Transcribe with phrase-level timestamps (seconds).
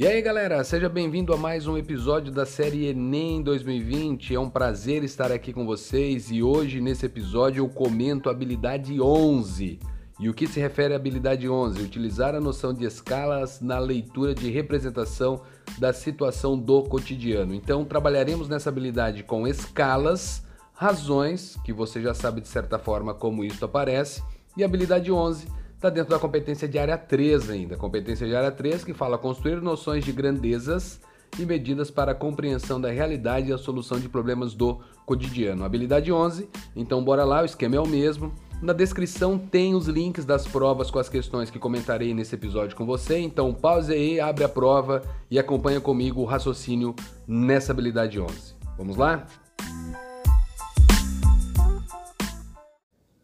[0.00, 4.34] E aí galera, seja bem-vindo a mais um episódio da série Enem 2020.
[4.34, 8.98] É um prazer estar aqui com vocês e hoje nesse episódio eu comento a habilidade
[8.98, 9.78] 11.
[10.18, 11.82] E o que se refere à habilidade 11?
[11.82, 15.42] Utilizar a noção de escalas na leitura de representação
[15.78, 17.54] da situação do cotidiano.
[17.54, 20.42] Então trabalharemos nessa habilidade com escalas,
[20.72, 24.22] razões, que você já sabe de certa forma como isso aparece,
[24.56, 27.74] e habilidade 11 está dentro da competência de área 3 ainda.
[27.74, 31.00] Competência de área 3 que fala construir noções de grandezas
[31.38, 35.64] e medidas para a compreensão da realidade e a solução de problemas do cotidiano.
[35.64, 38.30] Habilidade 11, então bora lá, o esquema é o mesmo.
[38.60, 42.84] Na descrição tem os links das provas com as questões que comentarei nesse episódio com
[42.84, 45.00] você, então pause aí, abre a prova
[45.30, 46.94] e acompanha comigo o raciocínio
[47.26, 48.54] nessa habilidade 11.
[48.76, 49.26] Vamos lá?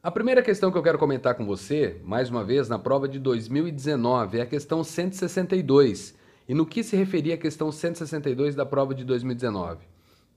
[0.06, 3.18] A primeira questão que eu quero comentar com você, mais uma vez, na prova de
[3.18, 6.14] 2019, é a questão 162.
[6.48, 9.84] E no que se referia a questão 162 da prova de 2019?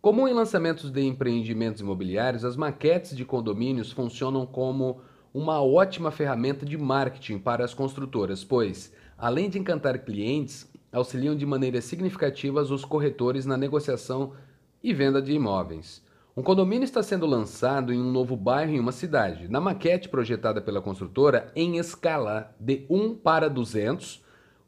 [0.01, 6.65] Comum em lançamentos de empreendimentos imobiliários, as maquetes de condomínios funcionam como uma ótima ferramenta
[6.65, 12.83] de marketing para as construtoras, pois, além de encantar clientes, auxiliam de maneira significativa os
[12.83, 14.33] corretores na negociação
[14.81, 16.01] e venda de imóveis.
[16.39, 19.49] Um condomínio está sendo lançado em um novo bairro em uma cidade.
[19.49, 24.23] Na maquete projetada pela construtora, em escala de 1 para 200,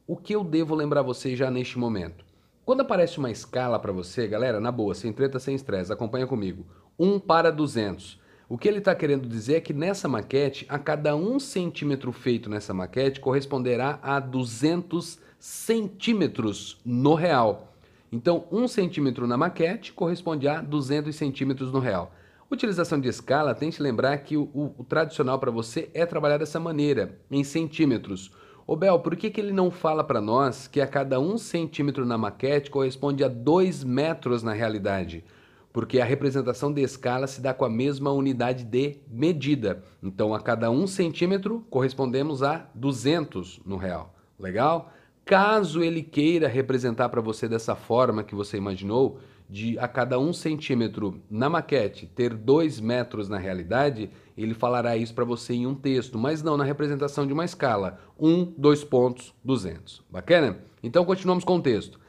[0.05, 2.25] o que eu devo lembrar você já neste momento?
[2.65, 6.65] Quando aparece uma escala para você, galera, na boa, sem treta, sem estresse, acompanha comigo.
[6.99, 8.19] 1 para 200.
[8.49, 12.49] O que ele está querendo dizer é que nessa maquete, a cada 1 centímetro feito
[12.49, 17.70] nessa maquete corresponderá a 200 centímetros no real.
[18.11, 22.11] Então, 1 centímetro na maquete corresponde a 200 centímetros no real.
[22.49, 26.59] Utilização de escala, tente lembrar que o, o, o tradicional para você é trabalhar dessa
[26.59, 28.29] maneira, em centímetros.
[28.67, 32.05] Ô Bel, por que, que ele não fala para nós que a cada 1 centímetro
[32.05, 35.23] na maquete corresponde a 2 metros na realidade?
[35.71, 39.81] Porque a representação de escala se dá com a mesma unidade de medida.
[40.03, 44.13] Então, a cada 1 centímetro correspondemos a 200 no real.
[44.37, 44.91] Legal?
[45.25, 49.19] Caso ele queira representar para você dessa forma que você imaginou,
[49.51, 55.13] de a cada um centímetro na maquete ter dois metros na realidade, ele falará isso
[55.13, 57.99] para você em um texto, mas não na representação de uma escala.
[58.17, 60.03] Um, dois pontos, 200.
[60.09, 60.59] Bacana?
[60.81, 61.99] Então continuamos com o texto.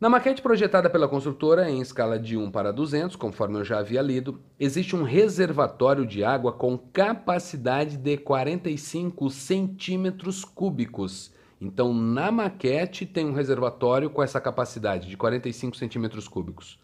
[0.00, 4.00] Na maquete projetada pela construtora em escala de 1 para 200, conforme eu já havia
[4.00, 13.06] lido, existe um reservatório de água com capacidade de 45 centímetros cúbicos então, na maquete
[13.06, 16.78] tem um reservatório com essa capacidade de 45 centímetros cúbicos.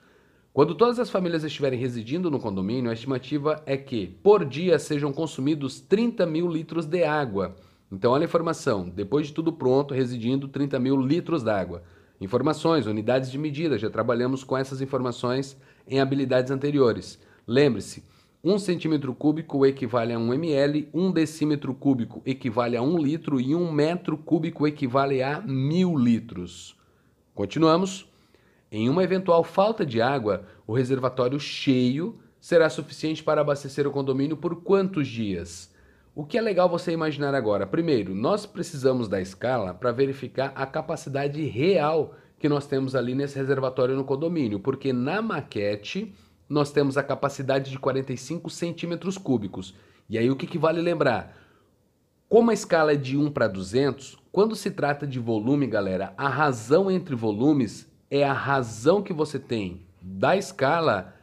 [0.53, 5.13] Quando todas as famílias estiverem residindo no condomínio, a estimativa é que, por dia, sejam
[5.13, 7.55] consumidos 30 mil litros de água.
[7.91, 11.83] Então, olha a informação: depois de tudo pronto, residindo 30 mil litros d'água.
[12.21, 15.57] Informações, unidades de medida, já trabalhamos com essas informações
[15.87, 17.19] em habilidades anteriores.
[17.47, 18.05] Lembre-se,
[18.45, 23.55] 1 centímetro cúbico equivale a 1 ml, 1 decímetro cúbico equivale a 1 litro e
[23.55, 26.77] 1 metro cúbico equivale a 1000 litros.
[27.37, 28.11] Continuamos.
[28.69, 34.37] Em uma eventual falta de água, o reservatório cheio será suficiente para abastecer o condomínio
[34.37, 35.73] por quantos dias?
[36.13, 37.65] O que é legal você imaginar agora?
[37.65, 43.39] Primeiro, nós precisamos da escala para verificar a capacidade real que nós temos ali nesse
[43.39, 46.13] reservatório no condomínio, porque na maquete
[46.49, 49.75] nós temos a capacidade de 45 centímetros cúbicos.
[50.09, 51.37] E aí o que, que vale lembrar?
[52.29, 56.29] Como a escala é de 1 para 200, quando se trata de volume, galera, a
[56.29, 61.15] razão entre volumes é a razão que você tem da escala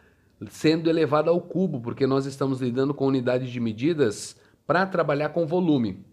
[0.50, 5.46] sendo elevada ao cubo, porque nós estamos lidando com unidades de medidas para trabalhar com
[5.46, 6.06] volume.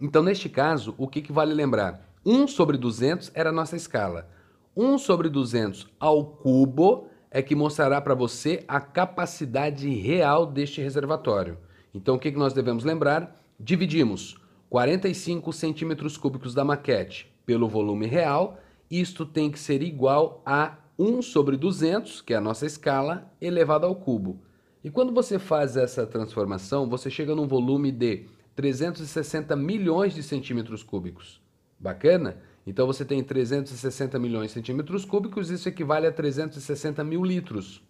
[0.00, 2.08] Então, neste caso, o que, que vale lembrar?
[2.24, 4.28] 1 sobre 200 era a nossa escala.
[4.76, 11.58] 1 sobre 200 ao cubo é que mostrará para você a capacidade real deste reservatório.
[11.92, 13.44] Então, o que, nós devemos lembrar?
[13.58, 14.36] Dividimos
[14.70, 18.56] 45 centímetros cúbicos da maquete pelo volume real.
[18.88, 23.84] Isto tem que ser igual a 1 sobre 200, que é a nossa escala, elevado
[23.84, 24.40] ao cubo.
[24.84, 30.84] E quando você faz essa transformação, você chega num volume de 360 milhões de centímetros
[30.84, 31.42] cúbicos.
[31.80, 32.36] Bacana?
[32.66, 37.82] Então você tem 360 milhões de centímetros cúbicos, isso equivale a 360 mil litros.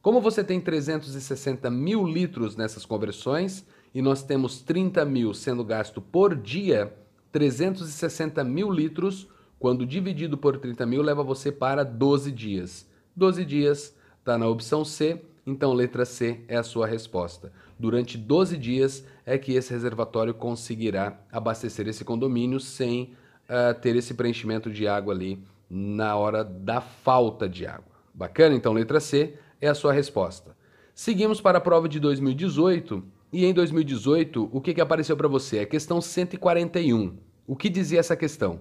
[0.00, 6.00] Como você tem 360 mil litros nessas conversões e nós temos 30 mil sendo gasto
[6.00, 6.94] por dia,
[7.32, 9.28] 360 mil litros,
[9.58, 12.88] quando dividido por 30 mil, leva você para 12 dias.
[13.16, 17.52] 12 dias está na opção C, então letra C é a sua resposta.
[17.78, 23.12] Durante 12 dias é que esse reservatório conseguirá abastecer esse condomínio sem
[23.48, 27.96] uh, ter esse preenchimento de água ali na hora da falta de água.
[28.14, 28.54] Bacana?
[28.54, 30.56] Então, letra C é a sua resposta.
[30.94, 33.02] Seguimos para a prova de 2018
[33.32, 35.60] e em 2018 o que, que apareceu para você?
[35.60, 37.16] A questão 141.
[37.46, 38.60] O que dizia essa questão?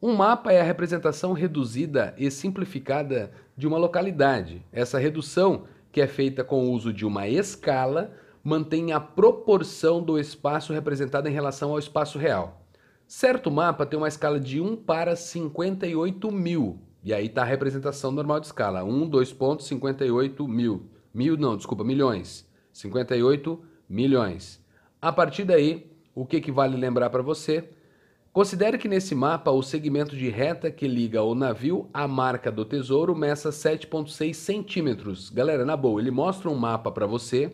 [0.00, 4.66] Um mapa é a representação reduzida e simplificada de uma localidade.
[4.72, 10.18] Essa redução, que é feita com o uso de uma escala, mantém a proporção do
[10.18, 12.61] espaço representado em relação ao espaço real.
[13.14, 16.78] Certo mapa tem uma escala de 1 para 58 mil.
[17.04, 18.82] E aí está a representação normal de escala.
[18.82, 20.88] 1, 2 pontos, 58 mil.
[21.12, 22.48] Mil não, desculpa, milhões.
[22.72, 24.64] 58 milhões.
[25.00, 27.68] A partir daí, o que, que vale lembrar para você?
[28.32, 32.64] Considere que nesse mapa o segmento de reta que liga o navio à marca do
[32.64, 35.28] tesouro meça 7,6 centímetros.
[35.28, 37.52] Galera, na boa, ele mostra um mapa para você,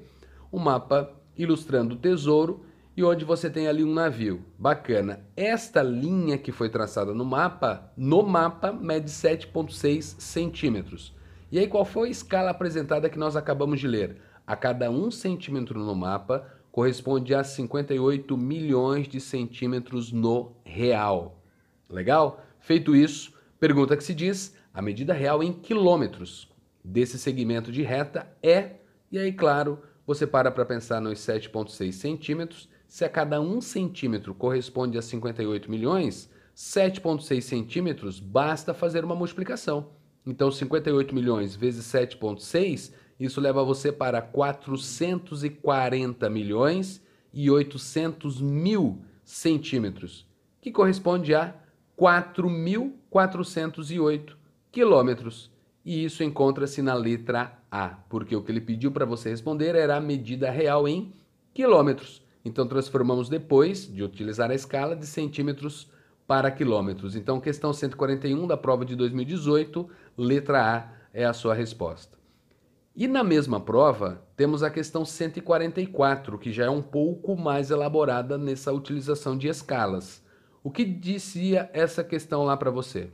[0.53, 2.68] um mapa ilustrando o tesouro
[2.99, 4.45] e onde você tem ali um navio.
[4.59, 5.25] Bacana.
[5.37, 11.15] Esta linha que foi traçada no mapa, no mapa, mede 7,6 centímetros.
[11.53, 14.21] E aí, qual foi a escala apresentada que nós acabamos de ler?
[14.45, 21.41] A cada um centímetro no mapa corresponde a 58 milhões de centímetros no real.
[21.89, 22.45] Legal?
[22.59, 26.50] Feito isso, pergunta que se diz: a medida real em quilômetros
[26.83, 32.69] desse segmento de reta é, e aí, claro, você para para pensar nos 7,6 centímetros
[32.88, 39.90] se a cada 1 centímetro corresponde a 58 milhões, 7,6 centímetros basta fazer uma multiplicação.
[40.26, 47.00] Então, 58 milhões vezes 7,6, isso leva você para 440 milhões
[47.32, 50.26] e 800 mil centímetros,
[50.61, 51.55] que corresponde a
[51.96, 54.32] 4.408
[54.73, 55.52] quilômetros.
[55.85, 59.96] E isso encontra-se na letra A, porque o que ele pediu para você responder era
[59.96, 61.12] a medida real em
[61.52, 62.26] quilômetros.
[62.44, 65.90] Então transformamos depois de utilizar a escala de centímetros
[66.29, 67.17] para quilômetros.
[67.17, 72.19] Então, questão 141 da prova de 2018, letra A é a sua resposta.
[72.94, 78.37] E na mesma prova, temos a questão 144, que já é um pouco mais elaborada
[78.37, 80.23] nessa utilização de escalas.
[80.62, 83.11] O que dizia essa questão lá para você?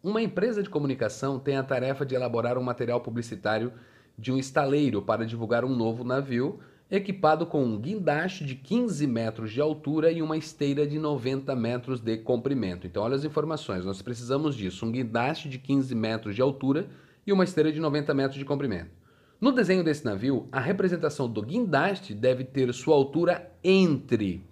[0.00, 3.72] Uma empresa de comunicação tem a tarefa de elaborar um material publicitário
[4.16, 6.60] de um estaleiro para divulgar um novo navio
[6.90, 12.00] equipado com um guindaste de 15 metros de altura e uma esteira de 90 metros
[12.00, 12.86] de comprimento.
[12.86, 16.88] Então, olha as informações, nós precisamos disso: um guindaste de 15 metros de altura
[17.26, 18.90] e uma esteira de 90 metros de comprimento.
[19.40, 24.42] No desenho desse navio, a representação do guindaste deve ter sua altura entre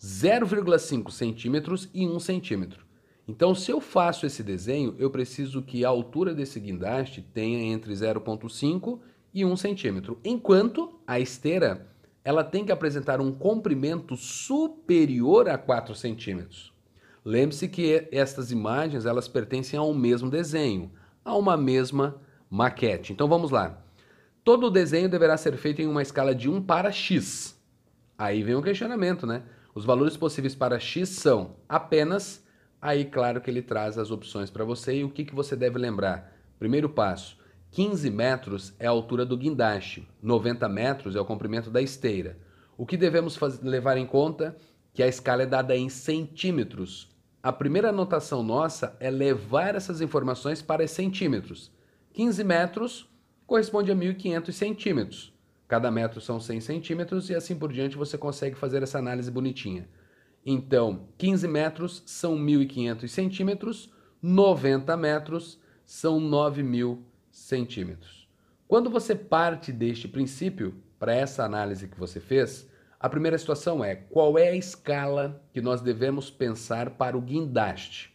[0.00, 2.86] 0,5 centímetros e 1 centímetro.
[3.26, 7.92] Então, se eu faço esse desenho, eu preciso que a altura desse guindaste tenha entre
[7.92, 9.00] 0,5
[9.34, 11.86] e 1 centímetro, enquanto a esteira
[12.22, 16.70] ela tem que apresentar um comprimento superior a 4 centímetros.
[17.24, 20.92] Lembre-se que estas imagens elas pertencem ao mesmo desenho,
[21.24, 22.20] a uma mesma
[22.50, 23.14] maquete.
[23.14, 23.82] Então vamos lá.
[24.44, 27.58] Todo o desenho deverá ser feito em uma escala de 1 para x.
[28.18, 29.44] Aí vem o questionamento, né?
[29.74, 32.44] Os valores possíveis para x são apenas.
[32.82, 35.78] Aí, claro que ele traz as opções para você e o que, que você deve
[35.78, 36.36] lembrar.
[36.58, 37.38] Primeiro passo:
[37.70, 42.38] 15 metros é a altura do guindaste, 90 metros é o comprimento da esteira.
[42.76, 44.56] O que devemos fazer, levar em conta?
[44.94, 47.08] Que a escala é dada em centímetros.
[47.42, 51.70] A primeira anotação nossa é levar essas informações para centímetros.
[52.14, 53.08] 15 metros
[53.46, 55.32] corresponde a 1.500 centímetros.
[55.68, 59.88] Cada metro são 100 centímetros e assim por diante você consegue fazer essa análise bonitinha.
[60.44, 63.90] Então, 15 metros são 1.500 centímetros,
[64.22, 67.17] 90 metros são 9.000 centímetros.
[68.66, 72.68] Quando você parte deste princípio, para essa análise que você fez,
[73.00, 78.12] a primeira situação é qual é a escala que nós devemos pensar para o guindaste.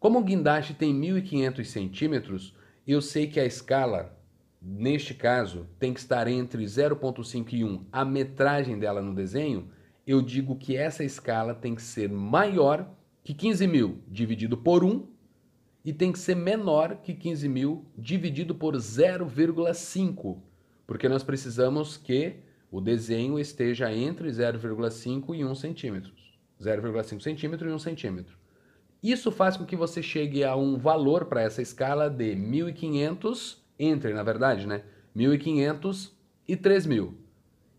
[0.00, 2.54] Como o guindaste tem 1.500 centímetros,
[2.86, 4.18] eu sei que a escala,
[4.60, 9.70] neste caso, tem que estar entre 0,5 e 1, a metragem dela no desenho,
[10.06, 12.90] eu digo que essa escala tem que ser maior
[13.22, 15.06] que 15 mil dividido por 1
[15.84, 20.38] e tem que ser menor que 15 mil dividido por 0,5,
[20.86, 22.36] porque nós precisamos que
[22.70, 26.12] o desenho esteja entre 0,5 e 1 centímetro.
[26.60, 28.38] 0,5 centímetro e 1 centímetro.
[29.02, 34.12] Isso faz com que você chegue a um valor para essa escala de 1.500, entre
[34.12, 34.82] na verdade, né?
[35.16, 36.12] 1.500
[36.46, 37.14] e 3.000.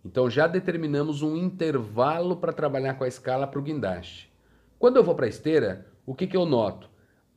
[0.04, 4.32] Então já determinamos um intervalo para trabalhar com a escala para o guindaste.
[4.80, 6.90] Quando eu vou para a esteira, o que, que eu noto?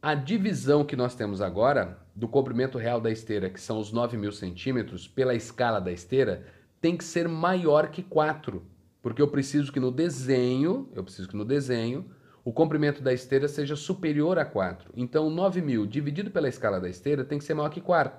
[0.06, 4.18] A divisão que nós temos agora do comprimento real da esteira, que são os 9
[4.18, 6.44] mil centímetros, pela escala da esteira,
[6.78, 8.62] tem que ser maior que 4.
[9.00, 12.04] Porque eu preciso que no desenho, eu preciso que no desenho,
[12.44, 14.92] o comprimento da esteira seja superior a 4.
[14.94, 18.12] Então, 9.000 dividido pela escala da esteira tem que ser maior que 4.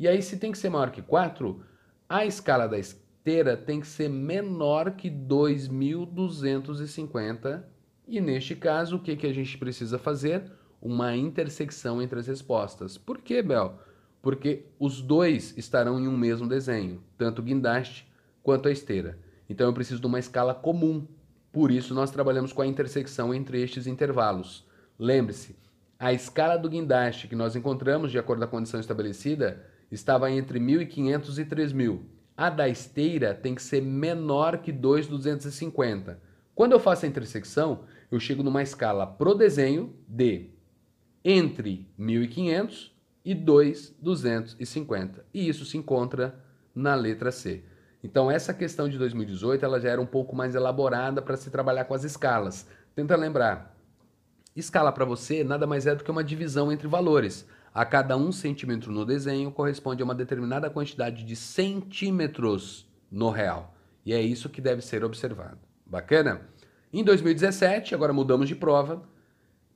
[0.00, 1.64] E aí, se tem que ser maior que 4,
[2.08, 7.62] a escala da esteira tem que ser menor que 2.250.
[8.08, 10.50] E neste caso, o que, que a gente precisa fazer?
[10.82, 12.98] Uma intersecção entre as respostas.
[12.98, 13.78] Por que, Bel?
[14.20, 18.06] Porque os dois estarão em um mesmo desenho, tanto o guindaste
[18.42, 19.18] quanto a esteira.
[19.48, 21.06] Então eu preciso de uma escala comum.
[21.52, 24.66] Por isso nós trabalhamos com a intersecção entre estes intervalos.
[24.98, 25.56] Lembre-se,
[25.98, 30.58] a escala do guindaste que nós encontramos, de acordo com a condição estabelecida, estava entre
[30.58, 32.00] 1.500 e 3.000.
[32.36, 36.16] A da esteira tem que ser menor que 2.250.
[36.54, 40.50] Quando eu faço a intersecção, eu chego numa escala pro desenho de
[41.24, 42.90] entre 1.500
[43.24, 45.20] e 2.250.
[45.32, 46.34] E isso se encontra
[46.74, 47.64] na letra C.
[48.02, 51.84] Então essa questão de 2018 ela já era um pouco mais elaborada para se trabalhar
[51.84, 52.66] com as escalas.
[52.94, 53.76] Tenta lembrar,
[54.56, 57.46] escala para você nada mais é do que uma divisão entre valores.
[57.72, 63.74] A cada um centímetro no desenho corresponde a uma determinada quantidade de centímetros no real.
[64.04, 65.58] E é isso que deve ser observado.
[65.86, 66.42] Bacana?
[66.92, 69.02] Em 2017, agora mudamos de prova,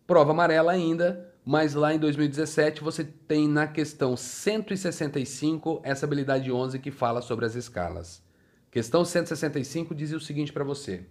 [0.07, 6.81] prova amarela ainda, mas lá em 2017 você tem na questão 165 essa habilidade 11
[6.81, 8.21] que fala sobre as escalas.
[8.69, 11.07] Questão 165 dizia o seguinte para você: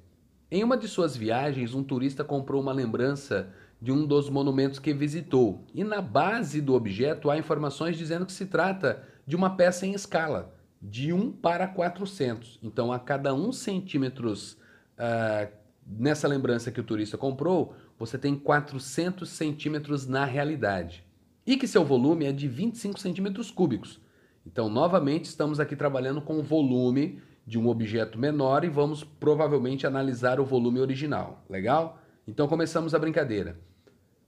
[0.51, 3.47] Em uma de suas viagens, um turista comprou uma lembrança
[3.81, 8.33] de um dos monumentos que visitou, e na base do objeto há informações dizendo que
[8.33, 12.59] se trata de uma peça em escala, de 1 para 400.
[12.61, 14.53] Então, a cada 1 centímetros
[14.99, 15.49] uh,
[15.85, 21.05] nessa lembrança que o turista comprou, você tem 400 centímetros na realidade.
[21.45, 24.01] E que seu volume é de 25 centímetros cúbicos.
[24.45, 29.85] Então, novamente, estamos aqui trabalhando com o volume de um objeto menor e vamos provavelmente
[29.85, 31.43] analisar o volume original.
[31.49, 31.99] Legal?
[32.27, 33.59] Então, começamos a brincadeira.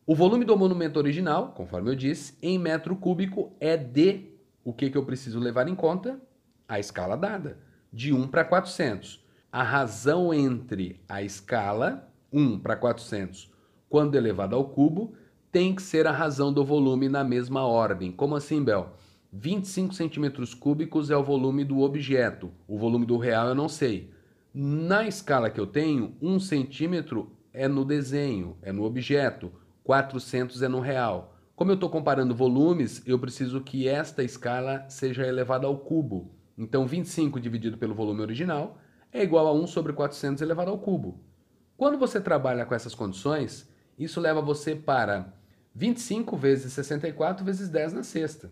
[0.06, 4.32] O volume do monumento original, conforme eu disse, em metro cúbico é de
[4.64, 6.20] o que, que eu preciso levar em conta?
[6.68, 7.58] A escala dada,
[7.92, 9.26] de 1 para 400.
[9.52, 13.57] A razão entre a escala 1 para 400
[13.90, 15.14] quando elevado ao cubo,
[15.52, 18.12] tem que ser a razão do volume na mesma ordem.
[18.12, 18.94] Como assim, Bel?
[19.32, 22.52] 25 centímetros cúbicos é o volume do objeto.
[22.68, 24.12] O volume do real eu não sei.
[24.54, 29.52] Na escala que eu tenho, 1 centímetro é no desenho, é no objeto.
[29.84, 31.36] 400 é no real.
[31.56, 36.32] Como eu estou comparando volumes, eu preciso que esta escala seja elevada ao cubo.
[36.58, 38.78] Então, 25 dividido pelo volume original
[39.12, 41.20] é igual a 1 sobre 400 elevado ao cubo.
[41.76, 45.34] Quando você trabalha com essas condições, isso leva você para
[45.74, 48.52] 25 vezes 64 vezes 10 na sexta,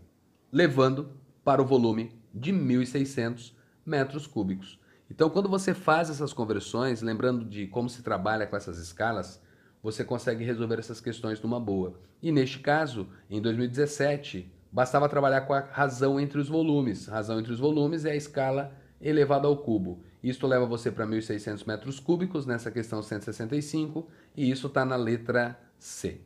[0.51, 1.09] levando
[1.43, 3.53] para o volume de 1.600
[3.85, 4.79] metros cúbicos.
[5.09, 9.41] Então, quando você faz essas conversões, lembrando de como se trabalha com essas escalas,
[9.81, 11.99] você consegue resolver essas questões numa boa.
[12.21, 17.05] E neste caso, em 2017, bastava trabalhar com a razão entre os volumes.
[17.05, 20.01] Razão entre os volumes é a escala elevado ao cubo.
[20.25, 25.55] Isto leva você para 1.600 metros cúbicos nessa questão 165 e isso está na letra
[25.77, 26.19] C.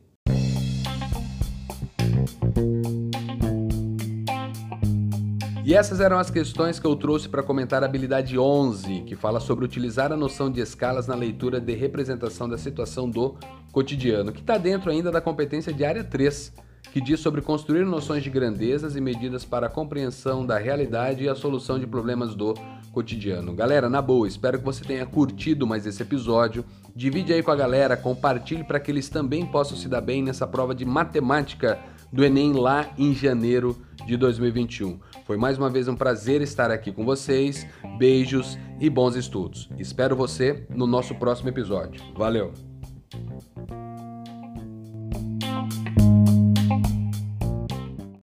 [5.62, 9.38] E essas eram as questões que eu trouxe para comentar a habilidade 11, que fala
[9.38, 13.36] sobre utilizar a noção de escalas na leitura de representação da situação do
[13.70, 16.54] cotidiano, que está dentro ainda da competência de área 3
[16.92, 21.28] que diz sobre construir noções de grandezas e medidas para a compreensão da realidade e
[21.28, 22.54] a solução de problemas do
[22.92, 23.54] cotidiano.
[23.54, 26.64] Galera, na boa, espero que você tenha curtido mais esse episódio.
[26.94, 30.46] Divide aí com a galera, compartilhe para que eles também possam se dar bem nessa
[30.46, 31.78] prova de matemática
[32.12, 34.98] do Enem lá em janeiro de 2021.
[35.24, 37.66] Foi mais uma vez um prazer estar aqui com vocês.
[37.98, 39.68] Beijos e bons estudos.
[39.78, 42.02] Espero você no nosso próximo episódio.
[42.16, 42.52] Valeu!